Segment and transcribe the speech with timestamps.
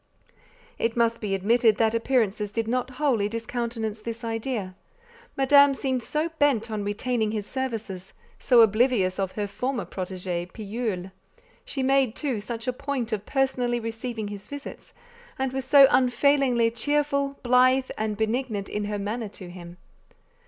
[0.79, 4.73] It must be admitted that appearances did not wholly discountenance this idea;
[5.37, 11.11] Madame seemed so bent on retaining his services, so oblivious of her former protégé, Pillule.
[11.65, 14.95] She made, too, such a point of personally receiving his visits,
[15.37, 19.77] and was so unfailingly cheerful, blithe, and benignant in her manner to him.